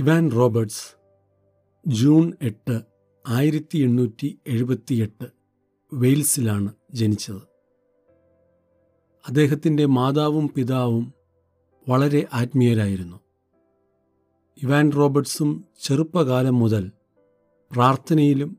Ivan 0.00 0.30
Roberts 0.30 0.96
June 1.86 2.32
എട്ട് 2.42 2.80
ആയിരത്തി 3.28 3.78
എണ്ണൂറ്റി 3.78 4.38
എഴുപത്തിയെട്ട് 4.46 5.24
വെയിൽസിലാണ് 5.92 6.74
ജനിച്ചത്. 6.94 7.42
അദ്ദേഹത്തിന്റെ 9.28 9.86
മാതാവും 9.86 10.48
പിതാവും 10.48 11.14
വളരെ 11.88 12.26
ആത്മീയരായിരുന്നു. 12.32 13.20
ഇവാൻ 14.62 14.92
റോബർട്ട്സും 14.92 15.64
ചെറുപ്പകാലം 15.80 16.58
മുതൽ 16.58 16.92
പ്രാർത്ഥനയിലും 17.72 18.58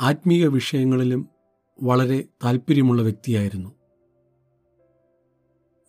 ആത്മീയ 0.00 0.46
വിഷയങ്ങളിലും 0.46 1.28
വളരെ 1.82 2.24
താൽപ്പര്യമുള്ള 2.44 3.02
വ്യക്തിയായിരുന്നു. 3.02 3.70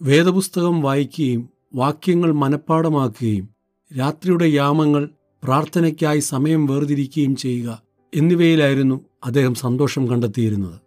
വേദപുസ്തകം 0.01 0.81
വായിക്കുകയും 0.81 1.49
വാക്യങ്ങൾ 1.75 2.31
മനഃപ്പാടമാക്കുകയും 2.31 3.52
രാത്രിയുടെ 3.97 4.45
യാമങ്ങൾ 4.45 5.09
പ്രാർത്ഥനയ്ക്കായി 5.43 6.19
സമയം 6.19 6.65
വേർതിരിക്കുകയും 6.65 7.35
ചെയ്യുക 7.35 7.81
എന്നിവയിലായിരുന്നു 8.13 9.05
അദ്ദേഹം 9.23 9.55
സന്തോഷം 9.55 10.07
കണ്ടെത്തിയിരുന്നത്. 10.07 10.79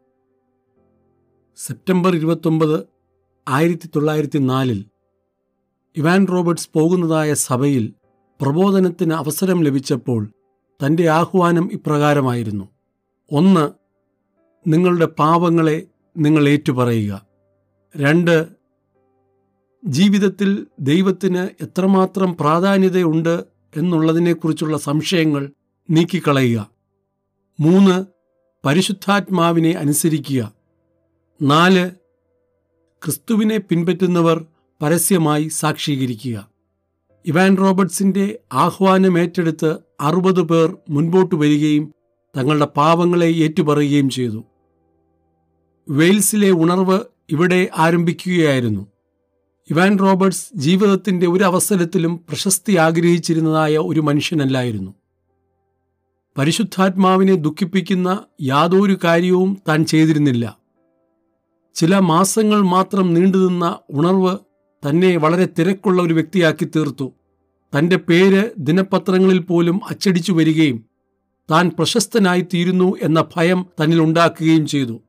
സെപ്റ്റംബർ 1.57 2.17
ഇരുപത്തൊമ്പത് 2.17 2.87
ആയിരത്തി 3.49 3.91
തൊള്ളായിരത്തി 3.97 4.39
നാലിൽ 4.39 4.85
ഇവാൻ 5.97 6.27
റോബർട്സ് 6.27 6.69
പോകുന്നതായ 6.75 7.35
സഭയിൽ 7.35 7.95
പ്രബോധനത്തിന് 8.41 9.13
അവസരം 9.13 9.65
ലഭിച്ചപ്പോൾ 9.65 10.29
തന്റെ 10.87 11.09
ആഹ്വാനം 11.09 11.73
ഇപ്രകാരമായിരുന്നു. 11.73 12.69
ഒന്ന് 13.33 13.71
നിങ്ങളുടെ 14.69 15.07
പാപങ്ങളെ 15.07 15.87
നിങ്ങൾ 16.17 16.49
ഏറ്റുപറയുക. 16.49 17.27
രണ്ട് 17.97 18.56
ജീവിതത്തിൽ 19.87 20.67
ദൈവത്തിന് 20.81 21.49
എത്രമാത്രം 21.63 22.37
പ്രാധാന്യതയുണ്ട് 22.37 23.45
എന്നുള്ളതിനെക്കുറിച്ചുള്ള 23.77 24.79
സംശയങ്ങൾ 24.79 25.51
നീക്കിക്കളയുക. 25.91 26.71
മൂന്ന് 27.61 28.05
പരിശുദ്ധാത്മാവിനെ 28.67 29.71
അനുസരിക്കുക. 29.71 30.53
നാല് 31.43 31.91
ക്രിസ്തുവിനെ 33.05 33.59
പിൻപറ്റുന്നവർ 33.59 34.47
പരസ്യമായി 34.83 35.49
സാക്ഷീകരിക്കുക. 35.49 36.49
ഇവാൻ 37.27 37.57
റോബർട്സിന്റെ 37.57 38.39
ആഹ്വാനം 38.53 39.19
ഏറ്റെടുത്ത് 39.19 39.77
അറുപത് 40.01 40.43
പേർ 40.43 40.77
മുൻപോട്ട് 40.91 41.35
വരികയും 41.35 41.95
തങ്ങളുടെ 42.37 42.65
പാവങ്ങളെ 42.65 43.27
ഏറ്റുപറയുകയും 43.27 44.11
ചെയ്തു. 44.11 44.45
വെയിൽസിലെ 45.89 46.51
ഉണർവ് 46.51 47.01
ഇവിടെ 47.31 47.71
ആരംഭിക്കുകയായിരുന്നു. 47.77 48.87
ഇവാൻ 49.71 49.99
റോബർട്ട്സ് 49.99 50.47
ജീവിതത്തിന്റെ 50.55 51.27
ഒരു 51.27 51.45
അവസരത്തിലും 51.45 52.21
പ്രശസ്തി 52.29 52.77
ആഗ്രഹിച്ചിരുന്നതായ 52.77 53.79
ഒരു 53.79 54.01
മനുഷ്യനല്ലായിരുന്നു. 54.01 54.95
പരിശുദ്ധാത്മാവിനെ 56.39 57.35
ദുഃഖിപ്പിക്കുന്ന 57.35 58.25
യാതൊരു 58.43 58.99
കാര്യവും 59.05 59.59
താൻ 59.69 59.85
ചെയ്തിരുന്നില്ല. 59.85 60.59
ചില 61.75 61.99
മാസങ്ങൾ 61.99 62.61
മാത്രം 62.61 63.15
നീണ്ടുനിന്ന 63.15 63.79
ഉണർവ് 63.91 64.39
തന്നെ 64.89 65.17
വളരെ 65.17 65.49
തിരക്കുള്ള 65.59 66.03
ഒരു 66.03 66.15
വ്യക്തിയാക്കി 66.15 66.65
തീർത്തു. 66.65 67.13
തന്റെ 67.79 67.97
പേര് 67.97 68.51
ദിനപത്രങ്ങളിൽ 68.59 69.39
പോലും 69.39 69.81
അച്ചടിച്ചു 69.91 70.33
വരികയും 70.33 70.85
താൻ 71.51 71.71
പ്രശസ്തനായി 71.79 72.41
തീരുന്നു 72.41 72.97
എന്ന 73.03 73.25
ഭയം 73.37 73.67
തന്നിൽ 73.83 74.01
ഉണ്ടാക്കുകയും 74.01 74.67
ചെയ്തു. 74.67 75.01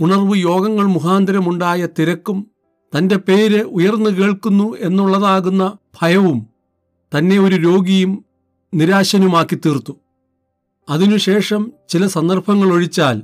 ഉണർവ് 0.00 0.36
യോഗങ്ങൾ 0.36 0.86
മുഖാന്തരമുണ്ടായ 0.86 1.88
തിരക്കും 1.98 2.57
തന്റെ 2.96 3.16
പേര് 3.16 3.62
ഉയർന്നു 3.62 4.10
കേൾക്കുന്നു 4.10 4.76
എന്നുള്ളതാകുന്ന 4.76 5.76
ഭയവും 6.02 6.46
തന്നെ 7.12 7.40
ഒരു 7.40 7.56
രോഗിയും 7.56 8.24
നിരാശനുമാക്കി 8.74 9.56
തീർത്തു 9.56 9.96
അതിനുശേഷം 10.90 11.72
ചില 11.88 12.06
സന്ദർഭങ്ങൾ 12.06 12.72
ഒഴിച്ചാൽ 12.72 13.22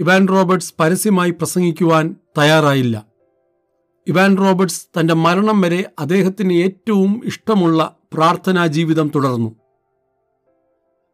ഇവാൻ 0.00 0.28
റോബർട്ട്സ് 0.28 0.74
പരസ്യമായി 0.80 1.30
പ്രസംഗിക്കുവാൻ 1.30 2.16
തയ്യാറായില്ല. 2.38 3.06
ഇവാൻ 4.08 4.36
റോബർട്ട്സ് 4.38 4.86
തന്റെ 5.00 5.14
മരണം 5.14 5.60
വരെ 5.60 5.90
അദ്ദേഹത്തിന് 5.98 6.52
ഏറ്റവും 6.52 7.20
ഇഷ്ടമുള്ള 7.24 7.96
പ്രാർത്ഥനാ 8.12 8.66
ജീവിതം 8.66 9.12
തുടർന്നു. 9.14 9.56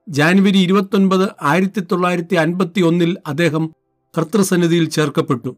ജാനുവരി 0.08 0.58
ഇരുപത്തൊൻപത് 0.58 1.30
ആയിരത്തി 1.42 1.80
തൊള്ളായിരത്തി 1.80 2.34
അൻപത്തി 2.34 2.80
ഒന്നിൽ 2.80 3.16
അദ്ദേഹം 3.26 3.74
കർത്തൃസന്നിധിയിൽ 4.18 4.88
ചേർക്കപ്പെട്ടു. 4.88 5.56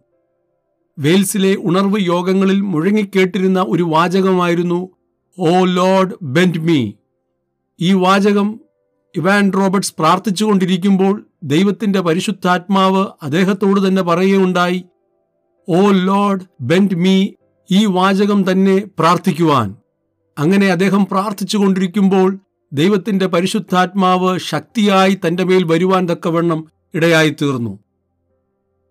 വെയിൽസിലെ 0.99 1.57
ഉണർവ് 1.57 2.01
യോഗങ്ങളിൽ 2.01 2.61
മുഴങ്ങിക്കേട്ടിരുന്ന 2.61 3.65
ഒരു 3.69 3.83
വാചകമായിരുന്നു 3.83 4.91
ഓ 5.39 5.65
ലോർഡ് 5.65 6.15
ബെൻഡ് 6.23 6.59
മീ. 6.59 6.93
ഈ 7.81 7.93
വാചകം 7.93 8.61
ഇവാൻ 9.17 9.53
റോബർട്ട്സ് 9.53 9.95
പ്രാർത്ഥിച്ചുകൊണ്ടിരിക്കുമ്പോൾ 9.99 11.27
ദൈവത്തിന്റെ 11.43 12.01
പരിശുദ്ധാത്മാവ് 12.01 13.07
അദ്ദേഹത്തോട് 13.23 13.89
തന്നെ 13.89 14.03
പറയുകയുണ്ടായി 14.03 14.85
ഓ 15.69 15.91
ലോർഡ് 15.91 16.45
ബെൻഡ് 16.61 16.95
മീ 16.95 17.29
ഈ 17.71 17.87
വാചകം 17.87 18.51
തന്നെ 18.51 18.85
പ്രാർത്ഥിക്കുവാൻ. 18.99 19.77
അങ്ങനെ 20.39 20.67
അദ്ദേഹം 20.67 21.07
പ്രാർത്ഥിച്ചുകൊണ്ടിരിക്കുമ്പോൾ 21.07 22.39
ദൈവത്തിന്റെ 22.73 23.27
പരിശുദ്ധാത്മാവ് 23.27 24.39
ശക്തിയായി 24.39 25.15
തന്റെ 25.15 25.45
മേൽ 25.45 25.65
വരുവാൻ 25.65 26.09
തക്കവണ്ണം 26.09 26.61
ഇടയായി 26.95 27.37
തീർന്നു 27.43 27.79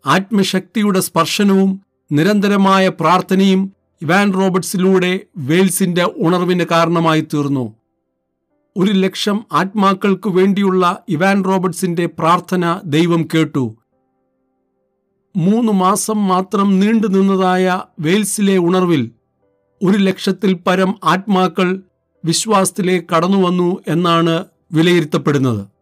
ആത്മശക്തിയുടെ 0.06 1.00
സ്പർശനവും 1.00 1.87
നിരന്തരമായ 2.12 2.90
പ്രാർത്ഥനയും 2.90 3.72
ഇവാൻ 4.02 4.34
റോബർട്സിലൂടെ 4.34 5.20
വെയിൽസിന്റെ 5.38 6.04
ഉണർവിന് 6.18 6.66
കാരണമായി 6.72 7.28
തീർന്നു. 7.34 7.74
ഒരു 8.78 8.92
ലക്ഷം 8.92 9.46
ആത്മാക്കൾക്ക് 9.54 10.30
വേണ്ടിയുള്ള 10.30 11.04
ഇവാൻ 11.10 11.46
റോബർട്ട്സിന്റെ 11.46 12.06
പ്രാർത്ഥന 12.06 12.80
ദൈവം 12.86 13.28
കേട്ടു. 13.34 13.76
മൂന്ന് 15.38 15.72
മാസം 15.72 16.28
മാത്രം 16.28 16.80
നീണ്ടു 16.80 17.08
നിന്നതായ 17.08 17.82
വെയിൽസിലെ 18.00 18.58
ഉണർവിൽ 18.58 19.12
ഒരു 19.84 19.98
ലക്ഷത്തിൽ 19.98 20.54
പരം 20.54 20.96
ആത്മാക്കൾ 21.04 21.82
വിശ്വാസത്തിലേക്ക് 22.26 23.08
കടന്നുവന്നു 23.16 23.78
എന്നാണ് 23.88 24.46
വിലയിരുത്തപ്പെടുന്നത്. 24.74 25.77